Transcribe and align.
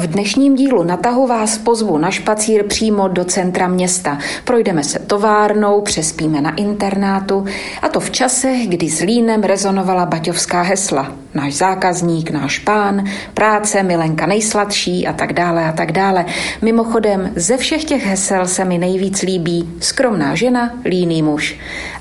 V 0.00 0.06
dnešním 0.06 0.54
dílu 0.54 0.82
na 0.82 0.96
tahu 0.96 1.26
vás 1.26 1.58
pozvu 1.58 1.98
na 1.98 2.10
špacír 2.10 2.64
přímo 2.64 3.08
do 3.08 3.24
centra 3.24 3.68
města. 3.68 4.18
Projdeme 4.44 4.84
se 4.84 4.98
továrnou, 4.98 5.80
přespíme 5.80 6.40
na 6.40 6.54
internátu 6.54 7.44
a 7.82 7.88
to 7.88 8.00
v 8.00 8.10
časech, 8.10 8.68
kdy 8.68 8.90
s 8.90 9.00
Línem 9.00 9.42
rezonovala 9.42 10.06
baťovská 10.06 10.62
hesla. 10.62 11.12
Náš 11.34 11.54
zákazník, 11.54 12.30
náš 12.30 12.58
pán, 12.58 13.04
práce, 13.34 13.82
milenka 13.82 14.26
nejsladší 14.26 15.06
a 15.06 15.12
tak 15.12 15.32
dále 15.32 15.68
a 15.68 15.72
tak 15.72 15.92
dále. 15.92 16.26
Mimochodem, 16.62 17.32
ze 17.36 17.56
všech 17.56 17.84
těch 17.84 18.06
hesel 18.06 18.46
se 18.46 18.64
mi 18.64 18.78
nejvíc 18.78 19.22
líbí 19.22 19.70
skromná 19.80 20.34
žena, 20.34 20.70
líný 20.84 21.22
muž. 21.22 21.58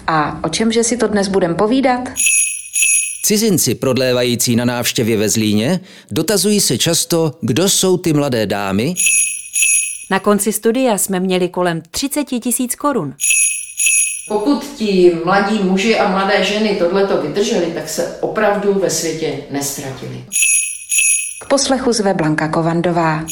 A 0.07 0.39
o 0.43 0.49
čemže 0.49 0.83
si 0.83 0.97
to 0.97 1.07
dnes 1.07 1.27
budem 1.27 1.55
povídat? 1.55 2.09
Cizinci 3.29 3.75
prodlévající 3.75 4.55
na 4.55 4.65
návštěvě 4.65 5.17
ve 5.17 5.29
Zlíně 5.29 5.79
dotazují 6.11 6.59
se 6.59 6.77
často, 6.77 7.31
kdo 7.41 7.69
jsou 7.69 7.97
ty 7.97 8.13
mladé 8.13 8.45
dámy. 8.45 8.93
Na 10.11 10.19
konci 10.19 10.53
studia 10.53 10.97
jsme 10.97 11.19
měli 11.19 11.49
kolem 11.49 11.81
30 11.91 12.23
tisíc 12.23 12.75
korun. 12.75 13.15
Pokud 14.27 14.65
ti 14.75 15.17
mladí 15.25 15.59
muži 15.63 15.99
a 15.99 16.11
mladé 16.11 16.43
ženy 16.43 16.75
tohleto 16.75 17.21
vydrželi, 17.21 17.65
tak 17.65 17.89
se 17.89 18.17
opravdu 18.21 18.73
ve 18.73 18.89
světě 18.89 19.37
nestratili. 19.51 20.23
K 21.39 21.47
poslechu 21.47 21.93
zve 21.93 22.13
Blanka 22.13 22.47
Kovandová. 22.47 23.25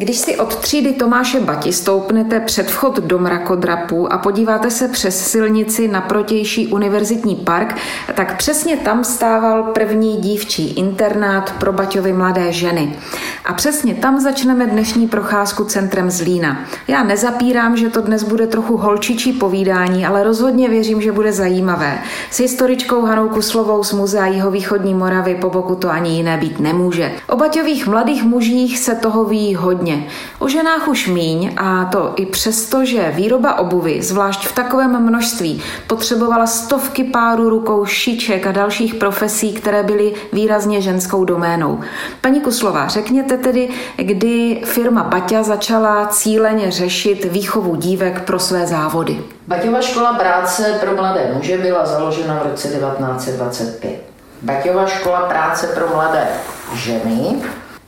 Když 0.00 0.18
si 0.18 0.36
od 0.36 0.56
třídy 0.56 0.92
Tomáše 0.92 1.40
Bati 1.40 1.72
stoupnete 1.72 2.40
před 2.40 2.70
vchod 2.70 2.98
do 2.98 3.18
mrakodrapu 3.18 4.12
a 4.12 4.18
podíváte 4.18 4.70
se 4.70 4.88
přes 4.88 5.30
silnici 5.30 5.88
na 5.88 6.00
protější 6.00 6.66
univerzitní 6.66 7.36
park, 7.36 7.76
tak 8.14 8.36
přesně 8.36 8.76
tam 8.76 9.04
stával 9.04 9.62
první 9.62 10.16
dívčí 10.16 10.74
internát 10.74 11.52
pro 11.58 11.72
Baťovy 11.72 12.12
mladé 12.12 12.52
ženy. 12.52 12.96
A 13.44 13.52
přesně 13.52 13.94
tam 13.94 14.20
začneme 14.20 14.66
dnešní 14.66 15.08
procházku 15.08 15.64
centrem 15.64 16.10
Zlína. 16.10 16.64
Já 16.88 17.02
nezapírám, 17.02 17.76
že 17.76 17.88
to 17.88 18.00
dnes 18.00 18.22
bude 18.22 18.46
trochu 18.46 18.76
holčičí 18.76 19.32
povídání, 19.32 20.06
ale 20.06 20.24
rozhodně 20.24 20.68
věřím, 20.68 21.02
že 21.02 21.12
bude 21.12 21.32
zajímavé. 21.32 21.98
S 22.30 22.40
historičkou 22.40 23.02
Hanou 23.02 23.28
Kuslovou 23.28 23.84
z 23.84 23.92
Muzea 23.92 24.26
Jihovýchodní 24.26 24.94
Moravy 24.94 25.34
po 25.34 25.50
boku 25.50 25.74
to 25.74 25.90
ani 25.90 26.16
jiné 26.16 26.36
být 26.36 26.60
nemůže. 26.60 27.12
O 27.28 27.36
Baťových 27.36 27.86
mladých 27.86 28.24
mužích 28.24 28.78
se 28.78 28.94
toho 28.94 29.24
ví 29.24 29.54
hodně 29.54 29.87
hodně. 29.88 30.06
O 30.38 30.48
ženách 30.48 30.88
už 30.88 31.08
míň 31.08 31.54
a 31.56 31.84
to 31.84 32.12
i 32.16 32.26
přesto, 32.26 32.84
že 32.84 33.10
výroba 33.10 33.58
obuvy, 33.58 34.02
zvlášť 34.02 34.46
v 34.46 34.52
takovém 34.52 35.02
množství, 35.02 35.62
potřebovala 35.86 36.46
stovky 36.46 37.04
párů 37.04 37.50
rukou 37.50 37.84
šiček 37.84 38.46
a 38.46 38.52
dalších 38.52 38.94
profesí, 38.94 39.52
které 39.52 39.82
byly 39.82 40.14
výrazně 40.32 40.80
ženskou 40.80 41.24
doménou. 41.24 41.80
Paní 42.20 42.40
Kuslová, 42.40 42.88
řekněte 42.88 43.36
tedy, 43.36 43.68
kdy 43.96 44.62
firma 44.64 45.02
Baťa 45.02 45.42
začala 45.42 46.06
cíleně 46.06 46.70
řešit 46.70 47.24
výchovu 47.24 47.76
dívek 47.76 48.22
pro 48.22 48.38
své 48.38 48.66
závody. 48.66 49.18
Baťova 49.46 49.80
škola 49.80 50.12
práce 50.12 50.78
pro 50.80 50.96
mladé 50.96 51.30
muže 51.34 51.58
byla 51.58 51.86
založena 51.86 52.40
v 52.44 52.50
roce 52.50 52.68
1925. 52.68 54.00
Baťova 54.42 54.86
škola 54.86 55.20
práce 55.20 55.66
pro 55.66 55.88
mladé 55.88 56.26
ženy 56.74 57.36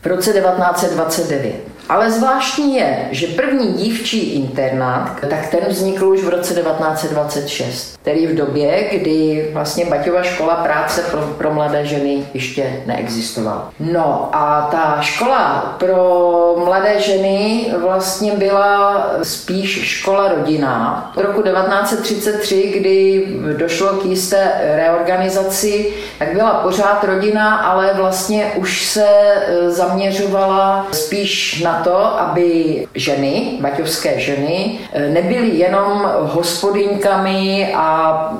v 0.02 0.06
roce 0.06 0.32
1929. 0.32 1.69
Ale 1.88 2.10
zvláštní 2.10 2.76
je, 2.76 3.08
že 3.10 3.26
první 3.26 3.72
dívčí 3.72 4.18
internát, 4.18 5.16
tak 5.30 5.48
ten 5.48 5.60
vznikl 5.68 6.06
už 6.06 6.22
v 6.22 6.28
roce 6.28 6.54
1926, 6.54 7.98
tedy 8.02 8.26
v 8.26 8.34
době, 8.34 8.84
kdy 8.92 9.48
vlastně 9.52 9.84
Baťova 9.84 10.22
škola 10.22 10.54
práce 10.54 11.02
pro, 11.10 11.20
pro 11.20 11.54
mladé 11.54 11.86
ženy 11.86 12.26
ještě 12.34 12.82
neexistovala. 12.86 13.72
No 13.80 14.28
a 14.32 14.68
ta 14.70 15.00
škola 15.00 15.74
pro 15.78 16.54
mladé 16.64 17.00
ženy 17.00 17.66
vlastně 17.76 18.32
byla 18.32 19.06
spíš 19.22 19.88
škola 19.88 20.28
rodinná. 20.28 21.12
Od 21.16 21.22
roku 21.22 21.42
1933, 21.42 22.72
kdy 22.76 23.26
došlo 23.56 23.88
k 23.88 24.04
jisté 24.04 24.52
reorganizaci, 24.76 25.92
tak 26.18 26.32
byla 26.32 26.50
pořád 26.50 27.04
rodina, 27.04 27.56
ale 27.56 27.94
vlastně 27.94 28.52
už 28.56 28.86
se 28.86 29.06
e, 29.06 29.70
zaměřovala 29.70 30.86
spíš 30.92 31.62
na 31.62 31.79
to, 31.84 32.20
aby 32.20 32.86
ženy, 32.94 33.58
baťovské 33.60 34.20
ženy, 34.20 34.78
eh, 34.92 35.08
nebyly 35.08 35.48
jenom 35.48 36.10
hospodyňkami 36.20 37.72
a, 37.74 37.88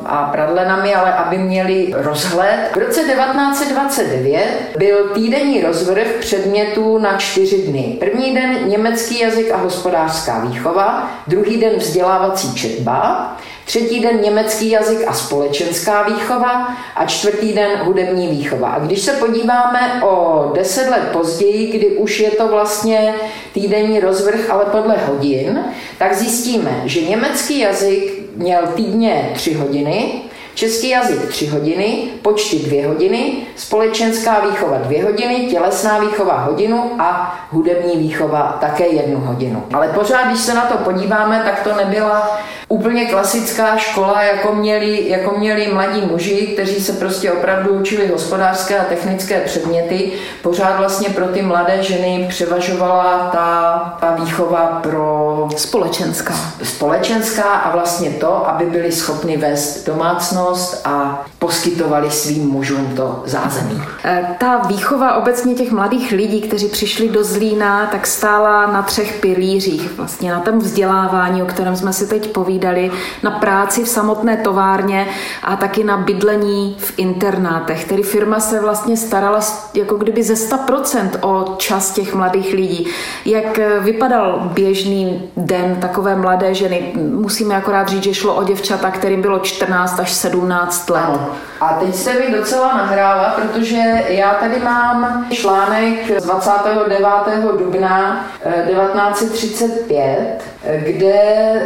a 0.07 0.29
pradlenami, 0.33 0.95
ale 0.95 1.13
aby 1.15 1.39
měly 1.39 1.95
rozhled. 1.97 2.71
V 2.73 2.77
roce 2.77 3.01
1929 3.01 4.45
byl 4.79 5.09
týdenní 5.15 5.63
rozvrh 5.63 6.07
předmětů 6.21 6.99
na 6.99 7.17
čtyři 7.17 7.63
dny. 7.63 7.97
První 8.01 8.35
den 8.35 8.69
německý 8.69 9.21
jazyk 9.21 9.51
a 9.51 9.57
hospodářská 9.57 10.41
výchova, 10.41 11.11
druhý 11.27 11.57
den 11.61 11.77
vzdělávací 11.77 12.55
četba, 12.55 13.37
Třetí 13.71 14.01
den 14.01 14.21
německý 14.21 14.71
jazyk 14.71 15.05
a 15.07 15.13
společenská 15.13 16.03
výchova 16.03 16.77
a 16.97 17.07
čtvrtý 17.07 17.53
den 17.53 17.71
hudební 17.85 18.29
výchova. 18.29 18.69
A 18.69 18.79
když 18.79 19.01
se 19.01 19.13
podíváme 19.13 20.03
o 20.05 20.45
deset 20.55 20.89
let 20.91 21.03
později, 21.13 21.67
kdy 21.79 21.87
už 21.87 22.21
je 22.21 22.31
to 22.31 22.49
vlastně 22.49 23.15
týdenní 23.55 24.01
rozvrh, 24.01 24.51
ale 24.51 24.65
podle 24.65 24.97
hodin, 24.97 25.65
tak 25.99 26.15
zjistíme, 26.15 26.83
že 26.85 27.03
německý 27.03 27.59
jazyk 27.59 28.23
měl 28.37 28.67
týdně 28.67 29.31
tři 29.35 29.55
hodiny, 29.55 30.13
Český 30.55 30.89
jazyk 30.89 31.27
3 31.29 31.47
hodiny, 31.47 32.03
počty 32.23 32.59
2 32.59 32.89
hodiny, 32.89 33.33
společenská 33.57 34.41
výchova 34.41 34.79
2 34.79 35.05
hodiny, 35.05 35.47
tělesná 35.51 35.99
výchova 35.99 36.39
hodinu 36.39 36.91
a 36.99 37.41
hudební 37.51 37.97
výchova 37.97 38.59
také 38.61 38.87
jednu 38.87 39.21
hodinu. 39.21 39.65
Ale 39.73 39.89
pořád, 39.89 40.25
když 40.25 40.41
se 40.41 40.55
na 40.55 40.67
to 40.67 40.79
podíváme, 40.79 41.43
tak 41.45 41.63
to 41.63 41.77
nebyla 41.77 42.41
úplně 42.73 43.07
klasická 43.07 43.77
škola, 43.77 44.23
jako 44.23 44.55
měli, 44.55 45.09
jako 45.09 45.39
měli 45.39 45.69
mladí 45.73 46.01
muži, 46.01 46.51
kteří 46.53 46.81
se 46.81 46.93
prostě 46.93 47.33
opravdu 47.33 47.71
učili 47.71 48.07
hospodářské 48.07 48.79
a 48.79 48.85
technické 48.85 49.41
předměty. 49.41 50.13
Pořád 50.43 50.79
vlastně 50.79 51.09
pro 51.09 51.27
ty 51.27 51.43
mladé 51.43 51.83
ženy 51.83 52.27
převažovala 52.29 53.31
ta, 53.33 53.99
ta 54.01 54.15
výchova 54.15 54.81
pro... 54.83 55.49
Společenská. 55.57 56.35
Společenská 56.63 57.43
a 57.43 57.73
vlastně 57.73 58.11
to, 58.11 58.49
aby 58.49 58.67
byli 58.67 58.93
schopni 58.93 59.37
vést 59.37 59.87
domácnost 59.87 60.81
a 60.85 61.25
poskytovali 61.39 62.11
svým 62.11 62.49
mužům 62.49 62.93
to 62.97 63.23
zázemí. 63.27 63.83
E, 64.05 64.37
ta 64.39 64.59
výchova 64.59 65.15
obecně 65.15 65.55
těch 65.55 65.71
mladých 65.71 66.13
lidí, 66.13 66.41
kteří 66.41 66.69
přišli 66.69 67.09
do 67.09 67.25
Zlína, 67.25 67.87
tak 67.87 68.07
stála 68.07 68.67
na 68.67 68.83
třech 68.83 69.21
pilířích. 69.21 69.93
Vlastně 69.97 70.33
na 70.33 70.41
tom 70.41 70.59
vzdělávání, 70.59 71.43
o 71.43 71.47
kterém 71.47 71.77
jsme 71.77 71.93
si 71.93 72.07
teď 72.07 72.33
povídali, 72.33 72.60
povídali, 72.61 72.91
na 73.23 73.31
práci 73.31 73.85
v 73.85 73.89
samotné 73.89 74.37
továrně 74.37 75.07
a 75.43 75.57
taky 75.57 75.85
na 75.85 75.97
bydlení 75.97 76.77
v 76.79 76.99
internátech. 76.99 77.85
Tedy 77.85 78.03
firma 78.03 78.41
se 78.41 78.61
vlastně 78.61 78.97
starala 78.97 79.41
jako 79.75 79.95
kdyby 79.97 80.23
ze 80.23 80.35
100% 80.35 81.11
o 81.21 81.55
čas 81.57 81.91
těch 81.91 82.15
mladých 82.15 82.55
lidí. 82.55 82.87
Jak 83.25 83.61
vypadal 83.81 84.51
běžný 84.55 85.31
den 85.37 85.77
takové 85.81 86.17
mladé 86.17 86.55
ženy? 86.55 86.93
Musíme 86.97 87.57
akorát 87.57 87.89
říct, 87.89 88.03
že 88.03 88.15
šlo 88.15 88.35
o 88.35 88.45
děvčata, 88.45 88.91
kterým 88.91 89.23
bylo 89.23 89.39
14 89.39 90.01
až 90.01 90.13
17 90.13 90.91
let. 90.91 91.21
A 91.61 91.69
teď 91.69 91.95
se 91.95 92.13
mi 92.13 92.37
docela 92.37 92.77
nahrává, 92.77 93.31
protože 93.31 93.83
já 94.09 94.35
tady 94.35 94.61
mám 94.61 95.27
článek 95.33 96.21
z 96.21 96.25
29. 96.25 97.59
dubna 97.59 98.25
1935, 98.67 100.39
eh, 100.47 100.50
kde 100.79 101.23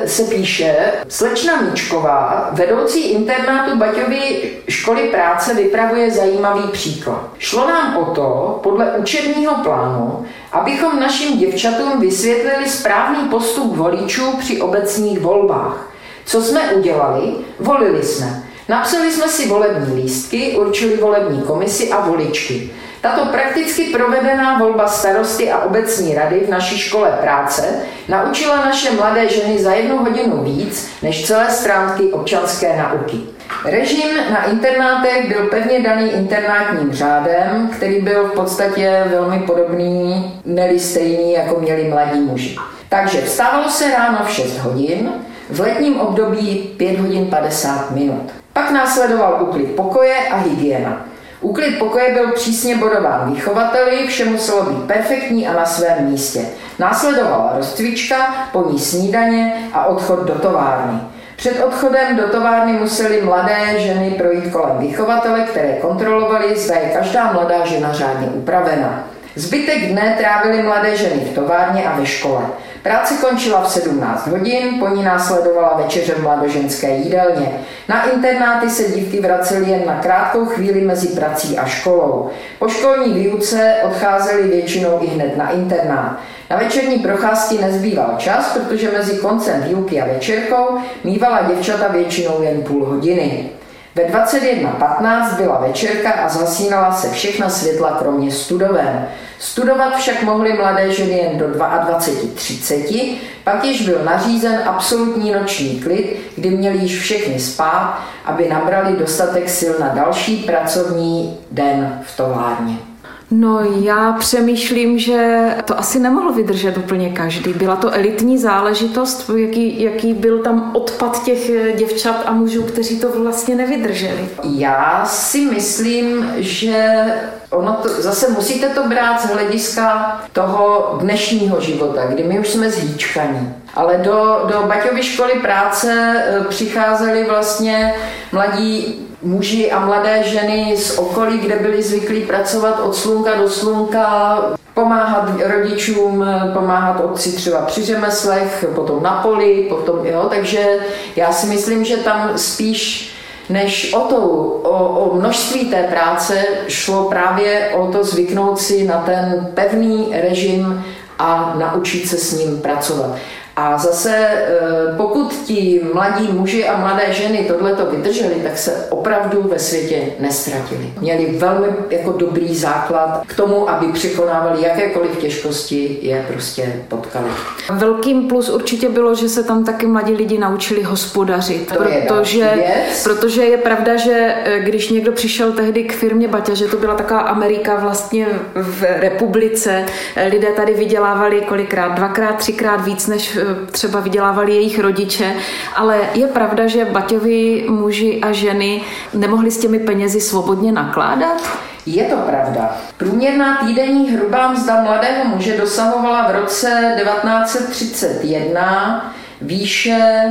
se 0.07 0.23
píše, 0.23 0.77
slečna 1.09 1.61
Míčková, 1.61 2.49
vedoucí 2.53 3.11
internátu 3.11 3.79
Baťovy 3.79 4.53
školy 4.69 5.03
práce, 5.03 5.55
vypravuje 5.55 6.11
zajímavý 6.11 6.63
příklad. 6.73 7.31
Šlo 7.39 7.69
nám 7.69 7.97
o 7.97 8.05
to, 8.05 8.61
podle 8.63 8.93
učebního 8.93 9.55
plánu, 9.55 10.27
abychom 10.53 11.01
našim 11.01 11.39
děvčatům 11.39 12.01
vysvětlili 12.01 12.69
správný 12.69 13.29
postup 13.29 13.77
voličů 13.77 14.37
při 14.39 14.61
obecních 14.61 15.21
volbách. 15.21 15.91
Co 16.25 16.43
jsme 16.43 16.61
udělali? 16.61 17.33
Volili 17.61 18.03
jsme. 18.03 18.43
Napsali 18.69 19.13
jsme 19.13 19.29
si 19.29 19.49
volební 19.49 20.03
lístky, 20.03 20.57
určili 20.57 20.97
volební 20.97 21.43
komisi 21.43 21.91
a 21.91 22.01
voličky. 22.01 22.71
Tato 23.05 23.27
prakticky 23.27 23.85
provedená 23.85 24.59
volba 24.59 24.89
starosty 24.89 25.53
a 25.53 25.59
obecní 25.59 26.15
rady 26.15 26.41
v 26.41 26.49
naší 26.49 26.79
škole 26.79 27.19
práce 27.21 27.63
naučila 28.09 28.57
naše 28.57 28.91
mladé 28.91 29.29
ženy 29.29 29.59
za 29.59 29.73
jednu 29.73 29.99
hodinu 29.99 30.45
víc 30.45 30.89
než 31.03 31.27
celé 31.27 31.51
stránky 31.51 32.13
občanské 32.13 32.77
nauky. 32.77 33.21
Režim 33.65 34.09
na 34.31 34.45
internátech 34.45 35.29
byl 35.29 35.47
pevně 35.47 35.81
daný 35.81 36.13
internátním 36.13 36.93
řádem, 36.93 37.71
který 37.77 38.01
byl 38.01 38.25
v 38.25 38.33
podstatě 38.33 39.05
velmi 39.07 39.39
podobný, 39.39 40.33
neli 40.45 40.81
stejný, 40.81 41.33
jako 41.33 41.61
měli 41.61 41.89
mladí 41.89 42.21
muži. 42.21 42.57
Takže 42.89 43.21
vstávalo 43.21 43.69
se 43.69 43.91
ráno 43.91 44.19
v 44.27 44.31
6 44.31 44.59
hodin, 44.59 45.13
v 45.51 45.61
letním 45.61 46.01
období 46.01 46.75
5 46.77 46.99
hodin 46.99 47.27
50 47.27 47.91
minut. 47.91 48.33
Pak 48.53 48.71
následoval 48.71 49.39
úklid 49.43 49.77
pokoje 49.77 50.17
a 50.31 50.37
hygiena. 50.37 51.14
Úklid 51.45 51.79
pokoje 51.79 52.13
byl 52.15 52.33
přísně 52.33 52.77
bodován 52.77 53.35
vychovateli, 53.35 54.07
vše 54.07 54.25
muselo 54.25 54.63
být 54.63 54.87
perfektní 54.87 55.49
a 55.49 55.53
na 55.53 55.67
svém 55.67 56.05
místě. 56.11 56.41
Následovala 56.79 57.53
rozcvička, 57.57 58.35
po 58.53 58.71
ní 58.71 58.79
snídaně 58.79 59.69
a 59.73 59.85
odchod 59.85 60.21
do 60.25 60.35
továrny. 60.35 61.01
Před 61.37 61.65
odchodem 61.65 62.17
do 62.17 62.29
továrny 62.29 62.73
museli 62.73 63.23
mladé 63.23 63.79
ženy 63.79 64.11
projít 64.11 64.53
kolem 64.53 64.79
vychovatele, 64.79 65.41
které 65.41 65.73
kontrolovali, 65.73 66.57
zda 66.57 66.75
je 66.75 66.89
každá 66.89 67.33
mladá 67.33 67.67
žena 67.67 67.93
řádně 67.93 68.27
upravena. 68.27 69.05
Zbytek 69.37 69.87
dne 69.91 70.15
trávily 70.19 70.63
mladé 70.63 70.97
ženy 70.97 71.21
v 71.21 71.35
továrně 71.35 71.85
a 71.85 71.97
ve 71.99 72.07
škole. 72.07 72.43
Práce 72.83 73.15
končila 73.15 73.63
v 73.63 73.71
17 73.71 74.27
hodin, 74.27 74.79
po 74.79 74.89
ní 74.89 75.03
následovala 75.03 75.77
večeře 75.77 76.15
v 76.15 76.23
mladoženské 76.23 76.97
jídelně. 76.97 77.53
Na 77.89 78.11
internáty 78.11 78.71
se 78.71 78.93
dívky 78.93 79.21
vracely 79.21 79.71
jen 79.71 79.83
na 79.87 80.01
krátkou 80.01 80.45
chvíli 80.45 80.81
mezi 80.81 81.09
prací 81.09 81.59
a 81.59 81.67
školou. 81.67 82.31
Po 82.59 82.69
školní 82.69 83.15
výuce 83.15 83.77
odcházely 83.85 84.49
většinou 84.49 84.99
i 85.03 85.07
hned 85.07 85.37
na 85.37 85.51
internát. 85.51 86.21
Na 86.51 86.57
večerní 86.57 86.99
procházky 86.99 87.59
nezbýval 87.59 88.15
čas, 88.19 88.59
protože 88.59 88.91
mezi 88.91 89.17
koncem 89.17 89.63
výuky 89.63 90.01
a 90.01 90.07
večerkou 90.07 90.79
mývala 91.05 91.43
děvčata 91.43 91.89
většinou 91.89 92.43
jen 92.43 92.63
půl 92.63 92.85
hodiny. 92.85 93.51
Ve 93.95 94.03
21.15 94.05 95.37
byla 95.37 95.59
večerka 95.59 96.13
a 96.13 96.29
zasínala 96.29 96.93
se 96.93 97.11
všechna 97.11 97.49
světla 97.49 97.97
kromě 97.99 98.31
studoven. 98.31 99.09
Studovat 99.39 99.97
však 99.97 100.23
mohly 100.23 100.53
mladé 100.53 100.91
ženy 100.91 101.19
jen 101.19 101.39
do 101.39 101.47
22.30, 101.49 103.17
pak 103.45 103.65
již 103.65 103.83
byl 103.83 104.05
nařízen 104.05 104.61
absolutní 104.67 105.33
noční 105.33 105.81
klid, 105.81 106.17
kdy 106.37 106.51
měli 106.51 106.79
již 106.79 107.01
všechny 107.01 107.41
spát, 107.41 107.99
aby 108.25 108.49
nabrali 108.49 108.97
dostatek 108.97 109.49
sil 109.59 109.75
na 109.81 109.89
další 109.89 110.37
pracovní 110.37 111.39
den 111.51 112.01
v 112.07 112.17
továrně. 112.17 112.94
No 113.31 113.61
já 113.81 114.13
přemýšlím, 114.13 114.99
že 114.99 115.49
to 115.65 115.79
asi 115.79 115.99
nemohl 115.99 116.33
vydržet 116.33 116.79
úplně 116.79 117.11
každý. 117.11 117.53
Byla 117.53 117.77
to 117.77 117.95
elitní 117.95 118.39
záležitost, 118.39 119.31
jaký, 119.37 119.83
jaký 119.83 120.15
byl 120.15 120.39
tam 120.39 120.71
odpad 120.75 121.25
těch 121.25 121.51
děvčat 121.77 122.23
a 122.27 122.33
mužů, 122.33 122.63
kteří 122.63 123.01
to 123.01 123.09
vlastně 123.23 123.55
nevydrželi. 123.55 124.29
Já 124.45 125.05
si 125.07 125.41
myslím, 125.41 126.33
že 126.37 127.05
ono 127.51 127.73
to, 127.73 127.89
zase 127.89 128.29
musíte 128.29 128.69
to 128.69 128.89
brát 128.89 129.21
z 129.21 129.33
hlediska 129.33 130.21
toho 130.33 130.97
dnešního 131.01 131.61
života, 131.61 132.07
kdy 132.07 132.23
my 132.23 132.39
už 132.39 132.49
jsme 132.49 132.71
zhýčkaní. 132.71 133.55
Ale 133.75 133.99
do, 133.99 134.45
do 134.53 134.63
Baťovy 134.67 135.03
školy 135.03 135.33
práce 135.33 136.15
eh, 136.27 136.45
přicházeli 136.49 137.25
vlastně 137.25 137.95
mladí 138.33 139.05
muži 139.25 139.73
a 139.73 139.87
mladé 139.87 140.23
ženy 140.27 140.77
z 140.77 140.99
okolí, 140.99 141.39
kde 141.39 141.57
byli 141.57 141.83
zvyklí 141.83 142.21
pracovat 142.21 142.81
od 142.81 142.95
slunka 142.95 143.35
do 143.35 143.49
slunka, 143.49 144.37
pomáhat 144.75 145.31
rodičům, 145.47 146.27
pomáhat 146.53 147.01
otci 147.01 147.33
třeba 147.33 147.63
při 147.63 147.83
řemeslech, 147.83 148.65
potom 148.75 149.03
na 149.03 149.11
poli, 149.23 149.67
potom, 149.69 150.07
jo, 150.07 150.27
takže 150.31 150.79
já 151.17 151.33
si 151.33 151.47
myslím, 151.47 151.85
že 151.85 151.97
tam 151.97 152.39
spíš 152.39 153.11
než 153.49 153.95
o, 153.95 154.01
to, 154.01 154.17
o, 154.17 154.89
o 154.89 155.15
množství 155.15 155.65
té 155.71 155.83
práce 155.83 156.45
šlo 156.69 157.05
právě 157.05 157.71
o 157.77 157.93
to 157.93 158.05
zvyknout 158.05 158.61
si 158.61 158.85
na 158.85 158.99
ten 158.99 159.49
pevný 159.55 160.15
režim 160.21 160.85
a 161.19 161.55
naučit 161.59 162.09
se 162.09 162.17
s 162.17 162.33
ním 162.33 162.61
pracovat. 162.61 163.17
A 163.57 163.79
zase, 163.79 164.17
eh, 164.17 164.51
pokud 164.97 165.33
ti 165.47 165.81
mladí 165.93 166.29
muži 166.33 166.69
a 166.69 166.77
mladé 166.77 167.03
ženy 167.13 167.45
tohleto 167.45 167.87
vydrželi, 167.87 168.35
tak 168.35 168.59
se 168.59 168.87
opravdu 168.91 169.43
ve 169.43 169.59
světě 169.59 170.03
nestratili. 170.21 170.93
Měli 171.01 171.27
velmi 171.39 171.67
jako 171.91 172.13
dobrý 172.13 172.55
základ 172.55 173.23
k 173.27 173.37
tomu, 173.37 173.71
aby 173.71 173.87
překonávali 173.93 174.63
jakékoliv 174.63 175.17
těžkosti, 175.17 175.99
je 176.03 176.25
prostě 176.33 176.73
potkali. 176.89 177.27
Velkým 177.71 178.29
plus 178.29 178.51
určitě 178.51 178.89
bylo, 178.89 179.15
že 179.15 179.29
se 179.29 179.45
tam 179.45 179.65
taky 179.65 179.87
mladí 179.87 180.13
lidi 180.13 180.39
naučili 180.39 180.83
hospodařit, 180.83 181.73
To 181.77 181.89
je 181.89 182.01
protože, 182.09 182.51
věc. 182.55 183.03
protože 183.05 183.43
je 183.45 183.57
pravda, 183.57 183.97
že 183.97 184.35
eh, 184.45 184.59
když 184.61 184.89
někdo 184.91 185.13
přišel 185.13 185.53
tehdy 185.53 185.85
k 185.85 185.93
firmě 185.93 186.29
Baťa, 186.29 186.55
že 186.55 186.67
to 186.67 186.77
byla 186.77 186.95
taková 186.95 187.21
Amerika 187.21 187.77
vlastně 187.77 188.27
v 188.55 188.83
republice, 189.01 189.85
eh, 190.17 190.29
lidé 190.29 190.49
tady 190.57 190.75
vydělávali 190.75 191.41
kolikrát, 191.41 191.89
dvakrát, 191.95 192.37
třikrát 192.37 192.85
víc, 192.85 193.07
než 193.07 193.39
třeba 193.71 194.01
vydělávali 194.01 194.55
jejich 194.55 194.79
rodiče, 194.79 195.35
ale 195.77 196.01
je 196.15 196.27
pravda, 196.27 196.67
že 196.67 196.85
Baťovi 196.85 197.67
muži 197.69 198.21
a 198.23 198.33
ženy 198.33 198.83
nemohli 199.15 199.51
s 199.51 199.59
těmi 199.59 199.79
penězi 199.79 200.21
svobodně 200.21 200.73
nakládat? 200.73 201.43
Je 201.87 202.05
to 202.05 202.17
pravda. 202.17 202.77
Průměrná 202.97 203.59
týdenní 203.67 204.11
hrubá 204.11 204.53
mzda 204.53 204.83
mladého 204.83 205.25
muže 205.25 205.59
dosahovala 205.59 206.29
v 206.29 206.41
roce 206.41 206.97
1931 207.03 209.15
výše 209.41 210.25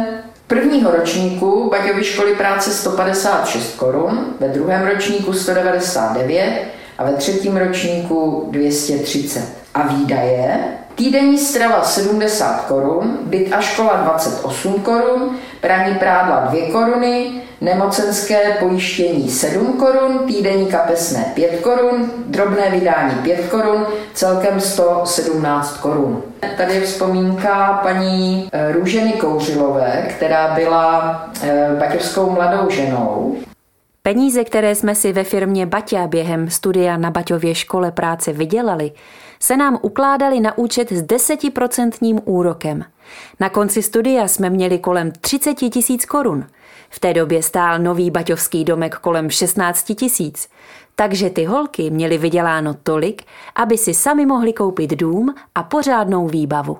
prvního 0.47 0.91
ročníku 0.91 1.69
Baťovy 1.69 2.03
školy 2.03 2.35
práce 2.35 2.71
156 2.71 3.75
korun, 3.75 4.25
ve 4.39 4.47
druhém 4.47 4.87
ročníku 4.87 5.33
199 5.33 6.63
a 6.97 7.03
ve 7.03 7.13
třetím 7.13 7.57
ročníku 7.57 8.47
230. 8.51 9.43
A 9.73 9.87
výdaje 9.87 10.59
Týdenní 10.95 11.37
strava 11.37 11.83
70 11.83 12.65
korun, 12.65 13.17
byt 13.23 13.53
a 13.53 13.61
škola 13.61 13.93
28 13.95 14.73
korun, 14.73 15.35
praní 15.61 15.95
prádla 15.95 16.39
2 16.39 16.71
koruny, 16.71 17.31
nemocenské 17.61 18.57
pojištění 18.59 19.29
7 19.29 19.73
korun, 19.73 20.19
týdenní 20.27 20.65
kapesné 20.65 21.25
5 21.33 21.61
korun, 21.61 22.11
drobné 22.25 22.69
vydání 22.69 23.15
5 23.23 23.49
korun, 23.49 23.85
celkem 24.13 24.59
117 24.59 25.77
korun. 25.77 26.23
Tady 26.57 26.73
je 26.73 26.81
vzpomínka 26.81 27.79
paní 27.83 28.49
eh, 28.53 28.71
Růženy 28.71 29.13
Kouřilové, 29.13 30.05
která 30.09 30.47
byla 30.55 31.19
eh, 31.43 31.69
baťovskou 31.79 32.29
mladou 32.29 32.69
ženou. 32.69 33.37
Peníze, 34.05 34.43
které 34.43 34.75
jsme 34.75 34.95
si 34.95 35.13
ve 35.13 35.23
firmě 35.23 35.65
Baťa 35.65 36.07
během 36.07 36.49
studia 36.49 36.97
na 36.97 37.11
Baťově 37.11 37.55
škole 37.55 37.91
práce 37.91 38.33
vydělali, 38.33 38.91
se 39.39 39.57
nám 39.57 39.79
ukládali 39.81 40.39
na 40.39 40.57
účet 40.57 40.91
s 40.91 41.01
desetiprocentním 41.01 42.19
úrokem. 42.25 42.85
Na 43.39 43.49
konci 43.49 43.81
studia 43.81 44.27
jsme 44.27 44.49
měli 44.49 44.79
kolem 44.79 45.11
30 45.11 45.53
tisíc 45.53 46.05
korun. 46.05 46.45
V 46.89 46.99
té 46.99 47.13
době 47.13 47.43
stál 47.43 47.79
nový 47.79 48.11
baťovský 48.11 48.63
domek 48.63 48.95
kolem 48.95 49.29
16 49.29 49.91
tisíc. 49.95 50.49
Takže 50.95 51.29
ty 51.29 51.45
holky 51.45 51.89
měly 51.89 52.17
vyděláno 52.17 52.73
tolik, 52.83 53.23
aby 53.55 53.77
si 53.77 53.93
sami 53.93 54.25
mohli 54.25 54.53
koupit 54.53 54.91
dům 54.91 55.35
a 55.55 55.63
pořádnou 55.63 56.27
výbavu. 56.27 56.77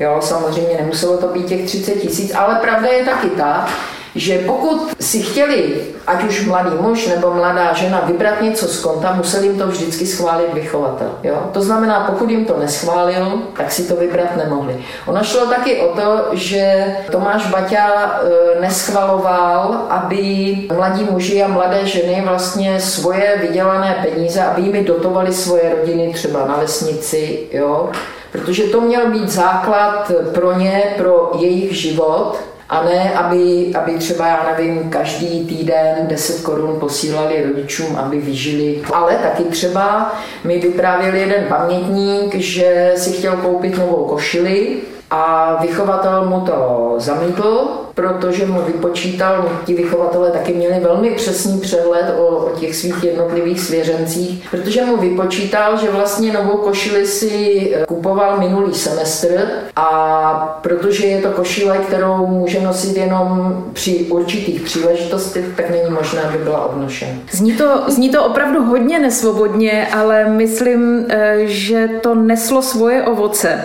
Jo, 0.00 0.18
samozřejmě 0.22 0.76
nemuselo 0.80 1.18
to 1.18 1.28
být 1.28 1.46
těch 1.46 1.66
30 1.66 1.94
tisíc, 1.94 2.34
ale 2.34 2.54
pravda 2.54 2.88
je 2.88 3.04
taky 3.04 3.28
ta, 3.28 3.68
že 4.14 4.38
pokud 4.38 4.94
si 5.00 5.22
chtěli, 5.22 5.74
ať 6.06 6.24
už 6.24 6.46
mladý 6.46 6.70
muž 6.80 7.06
nebo 7.06 7.34
mladá 7.34 7.72
žena, 7.72 8.02
vybrat 8.06 8.40
něco 8.40 8.68
z 8.68 8.80
konta, 8.80 9.14
museli 9.14 9.46
jim 9.46 9.58
to 9.58 9.66
vždycky 9.66 10.06
schválit 10.06 10.54
vychovatel. 10.54 11.10
Jo? 11.22 11.50
To 11.52 11.62
znamená, 11.62 12.00
pokud 12.10 12.30
jim 12.30 12.44
to 12.44 12.58
neschválil, 12.58 13.42
tak 13.56 13.72
si 13.72 13.82
to 13.82 13.96
vybrat 13.96 14.36
nemohli. 14.36 14.76
Ono 15.06 15.24
šlo 15.24 15.46
taky 15.46 15.80
o 15.80 15.96
to, 15.96 16.24
že 16.32 16.86
Tomáš 17.10 17.46
Baťa 17.46 17.86
e, 17.86 18.60
neschvaloval, 18.60 19.86
aby 19.88 20.56
mladí 20.76 21.04
muži 21.10 21.42
a 21.42 21.48
mladé 21.48 21.86
ženy 21.86 22.22
vlastně 22.26 22.80
svoje 22.80 23.38
vydělané 23.42 23.96
peníze, 24.02 24.42
aby 24.42 24.62
jimi 24.62 24.84
dotovali 24.84 25.32
svoje 25.32 25.74
rodiny 25.80 26.12
třeba 26.12 26.46
na 26.46 26.56
vesnici, 26.56 27.38
jo? 27.52 27.90
protože 28.32 28.62
to 28.62 28.80
měl 28.80 29.10
být 29.10 29.28
základ 29.28 30.12
pro 30.34 30.52
ně, 30.52 30.82
pro 30.96 31.30
jejich 31.38 31.76
život, 31.76 32.38
a 32.68 32.84
ne, 32.84 33.14
aby, 33.14 33.72
aby 33.74 33.98
třeba, 33.98 34.26
já 34.26 34.54
nevím, 34.56 34.90
každý 34.90 35.46
týden 35.46 36.06
10 36.06 36.42
korun 36.42 36.80
posílali 36.80 37.44
rodičům, 37.44 37.96
aby 37.96 38.18
vyžili. 38.18 38.82
Ale 38.92 39.14
taky 39.14 39.44
třeba 39.44 40.14
mi 40.44 40.58
vyprávěl 40.58 41.14
jeden 41.14 41.44
pamětník, 41.44 42.34
že 42.34 42.92
si 42.96 43.12
chtěl 43.12 43.36
koupit 43.36 43.78
novou 43.78 44.04
košili 44.04 44.76
a 45.14 45.56
vychovatel 45.62 46.26
mu 46.28 46.40
to 46.40 46.94
zamítl, 46.98 47.68
protože 47.94 48.46
mu 48.46 48.62
vypočítal, 48.62 49.50
ti 49.64 49.74
vychovatelé 49.74 50.30
taky 50.30 50.52
měli 50.52 50.80
velmi 50.80 51.10
přesný 51.10 51.60
přehled 51.60 52.14
o, 52.18 52.26
o 52.26 52.50
těch 52.50 52.76
svých 52.76 53.04
jednotlivých 53.04 53.60
svěřencích, 53.60 54.48
protože 54.50 54.84
mu 54.84 54.96
vypočítal, 54.96 55.78
že 55.78 55.90
vlastně 55.90 56.32
novou 56.32 56.56
košili 56.56 57.06
si 57.06 57.74
kupoval 57.88 58.38
minulý 58.38 58.74
semestr 58.74 59.48
a 59.76 60.58
protože 60.62 61.06
je 61.06 61.22
to 61.22 61.30
košile, 61.30 61.78
kterou 61.78 62.26
může 62.26 62.60
nosit 62.60 62.96
jenom 62.96 63.56
při 63.72 64.06
určitých 64.10 64.60
příležitostech, 64.60 65.44
tak 65.56 65.70
není 65.70 65.90
možné, 65.90 66.22
aby 66.22 66.38
byla 66.38 66.64
obnošena. 66.64 67.12
Zní 67.30 67.52
to, 67.52 67.82
zní 67.86 68.10
to 68.10 68.24
opravdu 68.24 68.64
hodně 68.64 68.98
nesvobodně, 68.98 69.88
ale 69.92 70.24
myslím, 70.24 71.06
eh, 71.08 71.38
že 71.44 71.88
to 72.02 72.14
neslo 72.14 72.62
svoje 72.62 73.02
ovoce. 73.02 73.64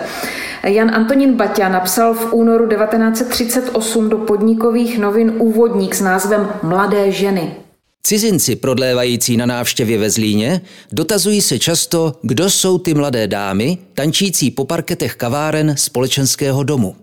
Jan 0.64 0.94
Antonín 0.94 1.34
Baťa 1.34 1.68
napsal 1.68 2.14
v 2.14 2.32
únoru 2.32 2.68
1938 2.68 4.08
do 4.08 4.18
podnikových 4.18 4.98
novin 4.98 5.32
úvodník 5.38 5.94
s 5.94 6.00
názvem 6.00 6.48
Mladé 6.62 7.12
ženy. 7.12 7.54
Cizinci 8.02 8.56
prodlévající 8.56 9.36
na 9.36 9.46
návštěvě 9.46 9.98
ve 9.98 10.10
Zlíně 10.10 10.60
dotazují 10.92 11.40
se 11.40 11.58
často, 11.58 12.12
kdo 12.22 12.50
jsou 12.50 12.78
ty 12.78 12.94
mladé 12.94 13.26
dámy, 13.26 13.78
tančící 13.94 14.50
po 14.50 14.64
parketech 14.64 15.16
kaváren 15.16 15.74
společenského 15.78 16.62
domu. 16.62 16.96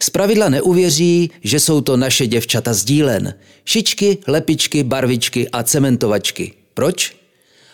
Zpravidla 0.00 0.48
neuvěří, 0.48 1.30
že 1.42 1.60
jsou 1.60 1.80
to 1.80 1.96
naše 1.96 2.26
děvčata 2.26 2.74
z 2.74 2.84
dílen. 2.84 3.34
Šičky, 3.64 4.18
lepičky, 4.26 4.84
barvičky 4.84 5.48
a 5.48 5.62
cementovačky. 5.62 6.52
Proč? 6.74 7.16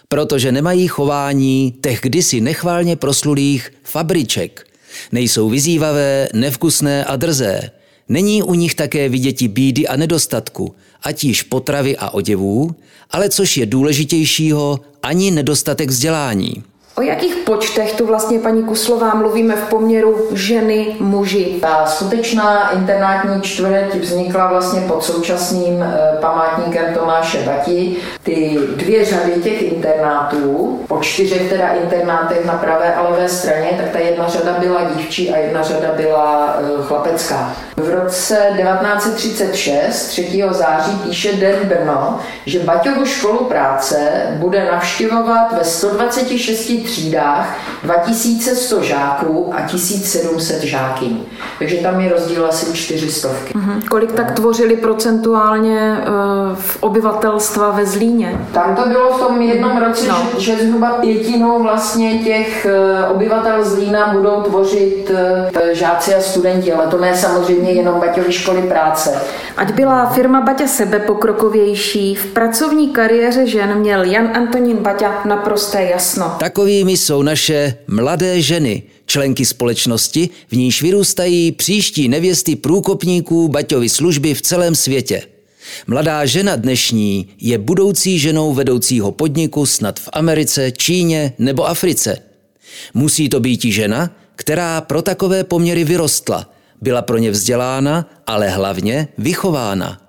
Protože 0.09 0.53
nemají 0.53 0.89
chování 0.89 1.75
těch 1.83 2.01
kdysi 2.03 2.41
nechválně 2.41 2.97
proslulých 2.97 3.73
fabriček. 3.83 4.72
Nejsou 5.13 5.49
vyzývavé, 5.49 6.29
nevkusné 6.35 7.05
a 7.05 7.17
drzé. 7.17 7.71
Není 8.09 8.43
u 8.43 8.55
nich 8.55 8.75
také 8.75 9.09
viděti 9.09 9.49
bídy 9.49 9.89
a 9.89 9.97
nedostatku, 9.97 10.75
ať 11.03 11.25
již 11.25 11.43
potravy 11.43 11.97
a 11.97 12.11
oděvů, 12.11 12.71
ale 13.11 13.29
což 13.29 13.57
je 13.57 13.67
důležitějšího, 13.67 14.81
ani 15.03 15.31
nedostatek 15.31 15.91
vzdělání. 15.91 16.63
O 16.97 17.03
jakých 17.03 17.37
počtech 17.37 17.93
tu 17.93 18.07
vlastně 18.07 18.39
paní 18.39 18.63
Kuslová 18.63 19.15
mluvíme 19.15 19.57
v 19.57 19.69
poměru 19.69 20.29
ženy, 20.33 20.97
muži? 21.01 21.59
Ta 21.61 21.87
skutečná 21.87 22.71
internátní 22.71 23.43
čtvrť 23.43 23.95
vznikla 23.95 24.49
vlastně 24.49 24.81
pod 24.81 25.05
současným 25.05 25.83
eh, 25.83 26.17
památníkem 26.21 26.95
Tomáše 26.95 27.39
Bati. 27.39 27.97
Ty 28.23 28.59
dvě 28.77 29.05
řady 29.05 29.33
těch 29.33 29.63
internátů, 29.63 30.81
po 30.89 30.99
čtyřech 31.01 31.51
teda 31.51 31.69
internátech 31.69 32.45
na 32.45 32.53
pravé 32.53 32.95
a 32.95 33.09
levé 33.09 33.29
straně, 33.29 33.71
tak 33.77 33.89
ta 33.89 33.99
jedna 33.99 34.29
řada 34.29 34.57
byla 34.59 34.81
dívčí 34.95 35.31
a 35.31 35.37
jedna 35.37 35.63
řada 35.63 35.89
byla 35.97 36.57
eh, 36.59 36.83
chlapecká. 36.83 37.55
V 37.77 37.91
roce 37.91 38.51
1936, 38.57 40.07
3. 40.07 40.43
září, 40.51 40.93
píše 41.05 41.33
Den 41.33 41.57
Brno, 41.65 42.21
že 42.47 42.59
Baťovu 42.59 43.07
školu 43.07 43.45
práce 43.45 44.27
bude 44.37 44.65
navštěvovat 44.73 45.53
ve 45.59 45.65
126 45.65 46.82
třídách 46.83 47.59
2100 47.83 48.83
žáků 48.83 49.55
a 49.57 49.61
1700 49.61 50.63
žákyní. 50.63 51.27
Takže 51.59 51.77
tam 51.77 52.01
je 52.01 52.11
rozdíl 52.11 52.47
asi 52.47 52.73
400. 52.73 53.29
Mhm. 53.55 53.83
Kolik 53.91 54.13
tak 54.13 54.33
tvořili 54.33 54.77
procentuálně 54.77 55.97
eh, 56.01 56.07
v 56.55 56.83
obyvatelstva 56.83 57.71
ve 57.71 57.87
Zlíně? 57.87 58.41
Tam 58.53 58.75
to 58.77 58.89
bylo 58.89 59.13
v 59.13 59.19
tom 59.21 59.41
jednom 59.43 59.77
roce, 59.77 60.09
No. 60.09 60.17
že, 60.39 60.57
že 60.57 60.67
zhruba 60.67 60.89
pětinou 60.91 61.63
vlastně 61.63 62.19
těch 62.19 62.67
eh, 62.67 63.07
obyvatel 63.07 63.65
Zlína 63.65 64.13
budou 64.13 64.43
tvořit 64.43 65.11
eh, 65.15 65.75
žáci 65.75 66.15
a 66.15 66.21
studenti, 66.21 66.73
ale 66.73 66.87
to 66.87 66.99
ne 66.99 67.17
samozřejmě 67.17 67.71
jenom 67.73 68.01
Baťovy 68.01 68.33
školy 68.33 68.63
práce. 68.63 69.23
Ať 69.57 69.73
byla 69.73 70.07
firma 70.07 70.41
Baťa 70.41 70.67
sebepokrokovější, 70.67 72.15
v 72.15 72.27
pracovní 72.27 72.89
kariéře 72.89 73.47
žen 73.47 73.75
měl 73.79 74.05
Jan 74.05 74.29
Antonín 74.35 74.77
Baťa 74.77 75.15
naprosté 75.25 75.83
jasno. 75.85 76.37
Takovými 76.73 76.97
jsou 76.97 77.23
naše 77.23 77.75
mladé 77.87 78.43
ženy, 78.43 78.83
členky 79.07 79.47
společnosti, 79.47 80.31
v 80.49 80.57
níž 80.57 80.83
vyrůstají 80.83 81.53
příští 81.53 82.09
nevěsty 82.09 82.57
průkopníků 82.57 83.49
Baťovy 83.49 83.89
služby 83.89 84.35
v 84.35 84.43
celém 84.43 84.75
světě. 84.75 85.23
Mladá 85.87 86.27
žena 86.27 86.57
dnešní 86.57 87.29
je 87.41 87.59
budoucí 87.59 88.19
ženou 88.19 88.55
vedoucího 88.55 89.13
podniku 89.13 89.67
snad 89.67 90.01
v 90.01 90.09
Americe, 90.13 90.73
Číně 90.73 91.33
nebo 91.39 91.69
Africe. 91.69 92.19
Musí 92.95 93.29
to 93.29 93.41
být 93.41 93.65
i 93.65 93.73
žena, 93.73 94.17
která 94.37 94.81
pro 94.81 95.03
takové 95.03 95.45
poměry 95.45 95.85
vyrostla, 95.85 96.51
byla 96.81 97.03
pro 97.03 97.19
ně 97.19 97.31
vzdělána, 97.31 98.11
ale 98.27 98.49
hlavně 98.49 99.09
vychována. 99.19 100.02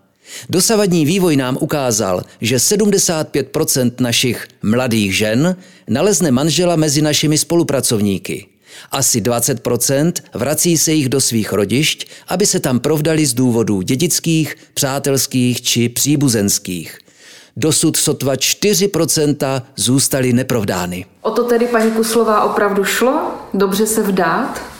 Dosavadní 0.49 1.05
vývoj 1.05 1.35
nám 1.35 1.57
ukázal, 1.61 2.23
že 2.41 2.55
75% 2.55 3.91
našich 3.99 4.47
mladých 4.63 5.17
žen 5.17 5.55
nalezne 5.89 6.31
manžela 6.31 6.75
mezi 6.75 7.01
našimi 7.01 7.37
spolupracovníky. 7.37 8.45
Asi 8.91 9.21
20% 9.21 10.11
vrací 10.33 10.77
se 10.77 10.91
jich 10.91 11.09
do 11.09 11.21
svých 11.21 11.53
rodišť, 11.53 12.07
aby 12.27 12.45
se 12.45 12.59
tam 12.59 12.79
provdali 12.79 13.25
z 13.25 13.33
důvodů 13.33 13.81
dědických, 13.81 14.55
přátelských 14.73 15.61
či 15.61 15.89
příbuzenských. 15.89 16.97
Dosud 17.57 17.97
sotva 17.97 18.33
4% 18.33 19.61
zůstaly 19.75 20.33
neprovdány. 20.33 21.05
O 21.21 21.31
to 21.31 21.43
tedy 21.43 21.67
paní 21.67 21.91
Kuslová 21.91 22.43
opravdu 22.43 22.83
šlo? 22.83 23.31
Dobře 23.53 23.87
se 23.87 24.03
vdát? 24.03 24.72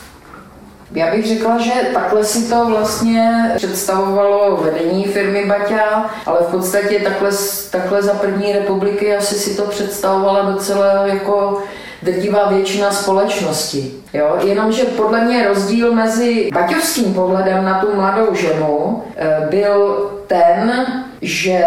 Já 0.96 1.12
bych 1.12 1.28
řekla, 1.28 1.58
že 1.58 1.72
takhle 1.94 2.24
si 2.24 2.50
to 2.50 2.66
vlastně 2.66 3.52
představovalo 3.56 4.58
vedení 4.58 5.04
firmy 5.04 5.46
Baťa, 5.46 6.10
ale 6.26 6.40
v 6.42 6.52
podstatě 6.52 7.00
takhle, 7.00 7.30
takhle 7.72 8.02
za 8.02 8.14
první 8.14 8.54
republiky 8.54 9.16
asi 9.16 9.36
si 9.36 9.58
to 9.58 9.64
představovala 9.64 10.52
docela 10.52 11.08
jako 11.08 11.64
drtivá 12.04 12.50
většina 12.50 12.92
společnosti. 12.92 13.92
Jo? 14.14 14.38
Jenomže 14.44 14.84
podle 14.84 15.26
mě 15.26 15.48
rozdíl 15.48 15.94
mezi 15.94 16.50
baťovským 16.54 17.14
pohledem 17.14 17.66
na 17.66 17.80
tu 17.80 17.96
mladou 17.96 18.36
ženu 18.36 19.04
eh, 19.16 19.48
byl 19.50 20.10
ten, 20.28 20.86
že 21.24 21.66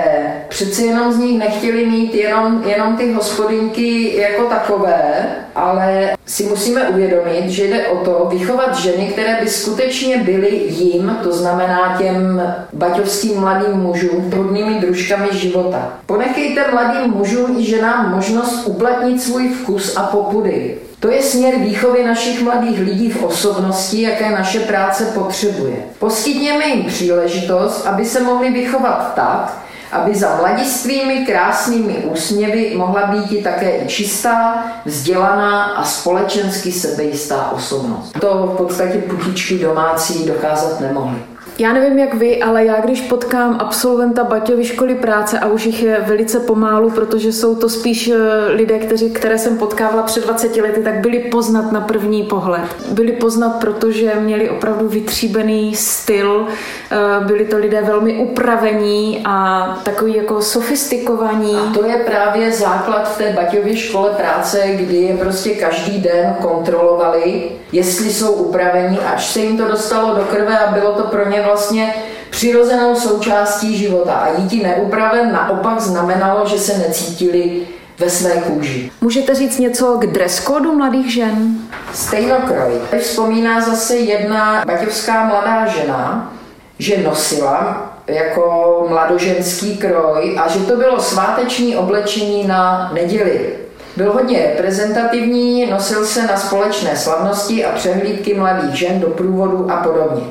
přeci 0.49 0.87
jenom 0.87 1.13
z 1.13 1.19
nich 1.19 1.39
nechtěli 1.39 1.87
mít 1.87 2.15
jenom, 2.15 2.63
jenom 2.67 2.97
ty 2.97 3.13
hospodinky 3.13 4.17
jako 4.17 4.43
takové, 4.43 5.27
ale 5.55 6.17
si 6.27 6.45
musíme 6.45 6.89
uvědomit, 6.89 7.51
že 7.51 7.65
jde 7.65 7.89
o 7.89 7.97
to 7.97 8.29
vychovat 8.31 8.77
ženy, 8.77 9.09
které 9.13 9.39
by 9.43 9.49
skutečně 9.49 10.17
byly 10.17 10.57
jim, 10.69 11.19
to 11.23 11.33
znamená 11.33 11.97
těm 11.99 12.43
baťovským 12.73 13.41
mladým 13.41 13.73
mužům, 13.73 14.33
hodnými 14.37 14.81
družkami 14.81 15.29
života. 15.33 15.93
Ponechejte 16.07 16.65
mladým 16.73 17.11
mužům 17.11 17.57
i 17.59 17.65
ženám 17.65 18.15
možnost 18.15 18.67
uplatnit 18.67 19.23
svůj 19.23 19.49
vkus 19.49 19.97
a 19.97 20.03
popudy. 20.03 20.79
To 21.07 21.13
je 21.13 21.23
směr 21.23 21.55
výchovy 21.57 22.05
našich 22.05 22.43
mladých 22.43 22.81
lidí 22.81 23.11
v 23.11 23.25
osobnosti, 23.25 24.03
jaké 24.03 24.31
naše 24.31 24.61
práce 24.61 25.05
potřebuje. 25.05 25.77
Poskytněme 25.99 26.67
jim 26.67 26.85
příležitost, 26.85 27.87
aby 27.87 28.05
se 28.05 28.23
mohli 28.23 28.51
vychovat 28.51 29.13
tak, 29.15 29.59
aby 29.93 30.15
za 30.15 30.37
mladistvými 30.37 31.27
krásnými 31.27 31.95
úsměvy 31.95 32.73
mohla 32.77 33.07
být 33.07 33.33
i 33.33 33.43
také 33.43 33.79
i 33.79 33.87
čistá, 33.89 34.65
vzdělaná 34.85 35.65
a 35.65 35.85
společensky 35.85 36.73
sebejistá 36.73 37.51
osobnost. 37.51 38.19
To 38.21 38.53
v 38.55 38.57
podstatě 38.57 38.99
putičky 38.99 39.59
domácí 39.59 40.27
dokázat 40.27 40.81
nemohly. 40.81 41.19
Já 41.59 41.73
nevím 41.73 41.99
jak 41.99 42.15
vy, 42.15 42.43
ale 42.43 42.65
já 42.65 42.81
když 42.81 43.01
potkám 43.01 43.57
absolventa 43.61 44.25
Baťovy 44.25 44.65
školy 44.65 44.95
práce 44.95 45.39
a 45.39 45.47
už 45.47 45.67
jich 45.67 45.83
je 45.83 46.01
velice 46.07 46.41
pomálu, 46.41 46.91
protože 46.91 47.33
jsou 47.33 47.57
to 47.57 47.69
spíš 47.69 48.09
eh, 48.09 48.17
lidé, 48.53 48.79
kteří, 48.79 49.11
které 49.11 49.39
jsem 49.39 49.59
potkávala 49.59 50.03
před 50.03 50.25
20 50.25 50.57
lety, 50.57 50.81
tak 50.81 51.01
byli 51.01 51.19
poznat 51.19 51.73
na 51.73 51.81
první 51.81 52.23
pohled. 52.23 52.63
Byli 52.91 53.13
poznat, 53.13 53.51
protože 53.51 54.15
měli 54.15 54.51
opravdu 54.51 54.89
vytříbený 54.89 55.77
styl, 55.77 56.47
eh, 56.91 56.97
byli 57.25 57.45
to 57.45 57.57
lidé 57.57 57.83
velmi 57.83 58.15
upravení 58.15 59.23
a 59.25 59.67
takový 59.83 60.17
jako 60.17 60.43
sofistikovaní. 60.43 61.57
A 61.57 61.73
to 61.75 61.85
je 61.85 61.97
právě 61.97 62.53
základ 62.53 63.09
v 63.15 63.19
té 63.19 63.33
Baťově 63.33 63.77
škole 63.77 64.11
práce, 64.11 64.63
kdy 64.73 64.97
je 64.97 65.17
prostě 65.17 65.51
každý 65.51 65.99
den 65.99 66.35
kontrolovali, 66.41 67.51
jestli 67.73 68.13
jsou 68.13 68.33
upravení, 68.33 68.99
až 68.99 69.27
se 69.27 69.41
jim 69.41 69.59
to 69.59 69.69
dostalo 69.69 70.15
do 70.15 70.23
krve 70.25 70.59
a 70.59 70.73
bylo 70.73 70.93
to 70.93 71.03
pro 71.03 71.31
ně 71.31 71.46
vlastně 71.47 71.95
přirozenou 72.31 72.95
součástí 72.95 73.77
života. 73.77 74.13
A 74.13 74.29
jít 74.39 74.63
neupraven 74.63 75.33
naopak 75.33 75.81
znamenalo, 75.81 76.49
že 76.49 76.59
se 76.59 76.79
necítili 76.79 77.67
ve 77.99 78.11
své 78.11 78.31
kůži. 78.31 78.91
Můžete 79.01 79.35
říct 79.35 79.59
něco 79.59 79.99
k 79.99 80.07
dress 80.07 80.45
codu 80.45 80.73
mladých 80.73 81.15
žen? 81.15 81.59
Stejnokroj. 81.95 82.73
Teď 82.91 83.03
vzpomíná 83.03 83.61
zase 83.61 83.97
jedna 83.97 84.65
baťovská 84.67 85.25
mladá 85.25 85.67
žena, 85.67 86.33
že 86.79 87.03
nosila 87.03 87.93
jako 88.07 88.87
mladoženský 88.89 89.77
kroj 89.77 90.39
a 90.39 90.49
že 90.49 90.59
to 90.59 90.77
bylo 90.77 91.01
sváteční 91.01 91.77
oblečení 91.77 92.47
na 92.47 92.91
neděli. 92.95 93.55
Byl 93.97 94.13
hodně 94.13 94.39
reprezentativní, 94.39 95.67
nosil 95.67 96.07
se 96.07 96.23
na 96.23 96.37
společné 96.37 96.97
slavnosti 96.97 97.65
a 97.65 97.73
přehlídky 97.73 98.35
mladých 98.35 98.75
žen 98.75 99.01
do 99.01 99.07
průvodu 99.07 99.71
a 99.71 99.77
podobně. 99.77 100.23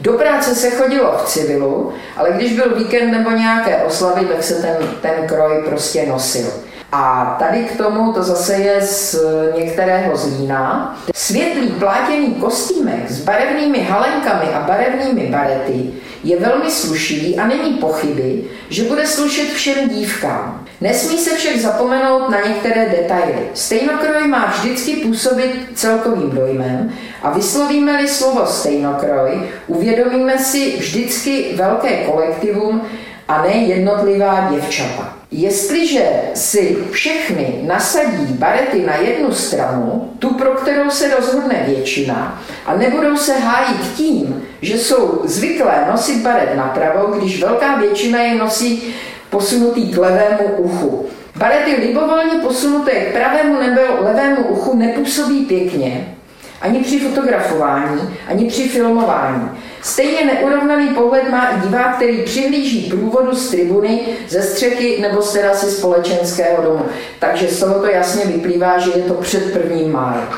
Do 0.00 0.12
práce 0.12 0.54
se 0.54 0.70
chodilo 0.70 1.18
v 1.18 1.28
civilu, 1.28 1.92
ale 2.16 2.32
když 2.32 2.52
byl 2.52 2.74
víkend 2.74 3.10
nebo 3.10 3.30
nějaké 3.30 3.76
oslavy, 3.76 4.26
tak 4.26 4.42
se 4.42 4.54
ten, 4.54 4.76
ten 5.02 5.26
kroj 5.28 5.62
prostě 5.68 6.06
nosil. 6.06 6.46
A 6.92 7.36
tady 7.38 7.64
k 7.64 7.76
tomu, 7.76 8.12
to 8.12 8.22
zase 8.22 8.54
je 8.54 8.82
z 8.82 9.16
některého 9.56 10.16
zlína, 10.16 10.96
světlý 11.14 11.68
plátěný 11.68 12.34
kostýmek 12.34 13.10
s 13.10 13.24
barevnými 13.24 13.80
halenkami 13.82 14.46
a 14.54 14.60
barevnými 14.60 15.26
barety 15.26 15.90
je 16.24 16.40
velmi 16.40 16.70
slušivý 16.70 17.38
a 17.38 17.46
není 17.46 17.74
pochyby, 17.74 18.44
že 18.68 18.84
bude 18.84 19.06
slušet 19.06 19.48
všem 19.48 19.88
dívkám. 19.88 20.64
Nesmí 20.80 21.18
se 21.18 21.36
však 21.36 21.56
zapomenout 21.56 22.28
na 22.28 22.40
některé 22.40 22.88
detaily. 22.88 23.48
Stejnokroj 23.54 24.28
má 24.28 24.46
vždycky 24.46 24.96
působit 24.96 25.68
celkovým 25.74 26.30
dojmem 26.30 26.92
a 27.22 27.30
vyslovíme-li 27.30 28.08
slovo 28.08 28.46
stejnokroj, 28.46 29.48
uvědomíme 29.66 30.38
si 30.38 30.76
vždycky 30.78 31.52
velké 31.54 31.96
kolektivum 31.96 32.82
a 33.28 33.42
ne 33.42 33.52
jednotlivá 33.52 34.48
děvčata. 34.52 35.15
Jestliže 35.30 36.08
si 36.34 36.78
všechny 36.90 37.60
nasadí 37.62 38.32
barety 38.32 38.86
na 38.86 38.96
jednu 38.96 39.32
stranu, 39.32 40.10
tu, 40.18 40.34
pro 40.34 40.50
kterou 40.50 40.90
se 40.90 41.14
rozhodne 41.14 41.64
většina, 41.66 42.42
a 42.66 42.76
nebudou 42.76 43.16
se 43.16 43.38
hájit 43.38 43.80
tím, 43.96 44.42
že 44.62 44.78
jsou 44.78 45.20
zvyklé 45.24 45.86
nosit 45.90 46.22
baret 46.22 46.56
napravo, 46.56 47.06
když 47.06 47.42
velká 47.42 47.76
většina 47.76 48.22
je 48.22 48.34
nosí 48.34 48.94
posunutý 49.30 49.92
k 49.92 49.98
levému 49.98 50.48
uchu. 50.56 51.06
Barety 51.36 51.76
libovolně 51.80 52.40
posunuté 52.42 52.90
k 52.90 53.12
pravému 53.12 53.60
nebo 53.60 53.80
levému 54.00 54.44
uchu 54.48 54.76
nepůsobí 54.76 55.44
pěkně, 55.44 56.15
ani 56.60 56.78
při 56.78 57.00
fotografování, 57.00 58.18
ani 58.28 58.44
při 58.46 58.68
filmování. 58.68 59.50
Stejně 59.82 60.24
neurovnaný 60.24 60.88
pohled 60.88 61.30
má 61.30 61.50
i 61.50 61.60
divák, 61.60 61.96
který 61.96 62.22
přihlíží 62.22 62.90
průvodu 62.90 63.34
z 63.34 63.50
tribuny, 63.50 64.00
ze 64.28 64.42
střechy 64.42 64.98
nebo 65.00 65.22
z 65.22 65.32
terasy 65.32 65.70
společenského 65.70 66.62
domu. 66.62 66.84
Takže 67.18 67.48
z 67.48 67.60
tohoto 67.60 67.86
jasně 67.86 68.24
vyplývá, 68.24 68.78
že 68.78 68.90
je 68.90 69.02
to 69.02 69.14
před 69.14 69.52
prvním 69.52 69.92
májem. 69.92 70.28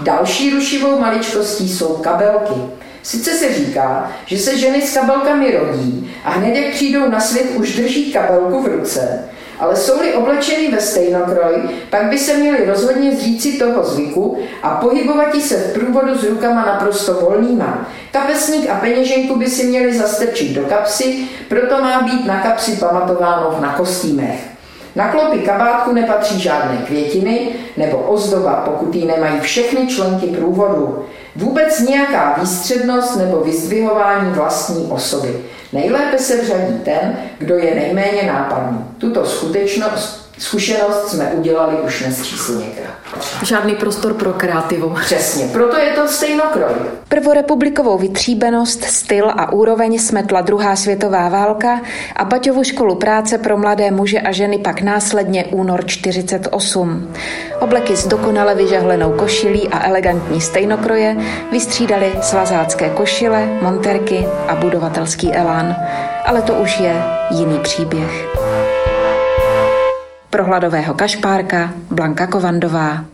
Další 0.00 0.50
rušivou 0.50 0.98
maličkostí 0.98 1.68
jsou 1.68 1.96
kabelky. 1.96 2.60
Sice 3.02 3.30
se 3.30 3.54
říká, 3.54 4.12
že 4.26 4.38
se 4.38 4.58
ženy 4.58 4.82
s 4.82 4.94
kabelkami 4.94 5.56
rodí 5.56 6.14
a 6.24 6.30
hned 6.30 6.56
jak 6.56 6.74
přijdou 6.74 7.08
na 7.08 7.20
svět 7.20 7.46
už 7.54 7.76
drží 7.76 8.12
kabelku 8.12 8.62
v 8.62 8.66
ruce, 8.66 9.24
ale 9.58 9.76
jsou-li 9.76 10.14
oblečený 10.14 10.68
ve 10.68 10.80
stejnokroj, 10.80 11.54
pak 11.90 12.04
by 12.04 12.18
se 12.18 12.34
měli 12.34 12.66
rozhodně 12.66 13.16
zříci 13.16 13.52
toho 13.52 13.84
zvyku 13.84 14.38
a 14.62 14.70
pohybovat 14.70 15.34
se 15.40 15.56
v 15.56 15.72
průvodu 15.72 16.18
s 16.18 16.24
rukama 16.24 16.64
naprosto 16.66 17.14
volnýma. 17.14 17.86
Kapesník 18.12 18.70
a 18.70 18.74
peněženku 18.74 19.38
by 19.38 19.46
si 19.46 19.64
měli 19.64 19.98
zastrčit 19.98 20.54
do 20.54 20.62
kapsy, 20.62 21.28
proto 21.48 21.82
má 21.82 22.02
být 22.02 22.26
na 22.26 22.40
kapsi 22.40 22.76
pamatováno 22.76 23.58
na 23.60 23.72
kostýmech. 23.72 24.52
Na 24.96 25.08
klopy 25.08 25.38
kabátku 25.38 25.92
nepatří 25.92 26.40
žádné 26.40 26.76
květiny 26.86 27.48
nebo 27.76 27.98
ozdoba, 27.98 28.62
pokud 28.64 28.94
ji 28.94 29.06
nemají 29.06 29.40
všechny 29.40 29.86
členky 29.86 30.26
průvodu. 30.26 31.04
Vůbec 31.36 31.80
nějaká 31.80 32.36
výstřednost 32.40 33.16
nebo 33.16 33.36
vyzdvihování 33.40 34.30
vlastní 34.30 34.86
osoby. 34.90 35.40
Nejlépe 35.72 36.18
se 36.18 36.42
vřadí 36.42 36.78
ten, 36.84 37.16
kdo 37.38 37.54
je 37.54 37.74
nejméně 37.74 38.22
nápadný. 38.22 38.84
Tuto 38.98 39.26
skutečnost, 39.26 40.21
zkušenost 40.42 41.08
jsme 41.08 41.24
udělali 41.24 41.76
už 41.76 42.00
nesčíslněkrát. 42.00 42.94
Žádný 43.42 43.74
prostor 43.74 44.14
pro 44.14 44.32
kreativu. 44.32 44.94
Přesně, 45.00 45.46
proto 45.46 45.76
je 45.76 45.90
to 45.90 46.08
stejnokroj. 46.08 46.72
Prvorepublikovou 47.08 47.98
vytříbenost, 47.98 48.84
styl 48.84 49.30
a 49.30 49.52
úroveň 49.52 49.98
smetla 49.98 50.40
druhá 50.40 50.76
světová 50.76 51.28
válka 51.28 51.80
a 52.16 52.24
Baťovu 52.24 52.64
školu 52.64 52.94
práce 52.94 53.38
pro 53.38 53.58
mladé 53.58 53.90
muže 53.90 54.20
a 54.20 54.32
ženy 54.32 54.58
pak 54.58 54.80
následně 54.80 55.44
únor 55.44 55.86
48. 55.86 57.14
Obleky 57.60 57.96
s 57.96 58.06
dokonale 58.06 58.54
vyžehlenou 58.54 59.12
košilí 59.12 59.68
a 59.68 59.86
elegantní 59.88 60.40
stejnokroje 60.40 61.16
vystřídali 61.52 62.12
svazácké 62.22 62.90
košile, 62.90 63.48
monterky 63.62 64.26
a 64.48 64.54
budovatelský 64.54 65.32
elán. 65.32 65.76
Ale 66.24 66.42
to 66.42 66.54
už 66.54 66.78
je 66.78 67.02
jiný 67.30 67.58
příběh. 67.58 68.31
Pro 70.32 70.44
hladového 70.44 70.94
kašpárka 70.94 71.76
Blanka 71.90 72.26
Kovandová. 72.26 73.11